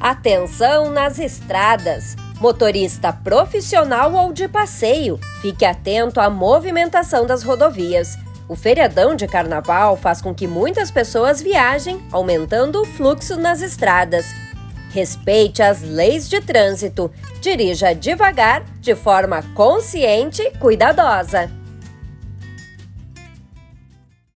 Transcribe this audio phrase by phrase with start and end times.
[0.00, 2.14] Atenção nas estradas!
[2.40, 8.16] Motorista profissional ou de passeio, fique atento à movimentação das rodovias.
[8.48, 14.24] O feriadão de carnaval faz com que muitas pessoas viajem, aumentando o fluxo nas estradas.
[14.90, 17.10] Respeite as leis de trânsito.
[17.40, 21.50] Dirija devagar, de forma consciente e cuidadosa.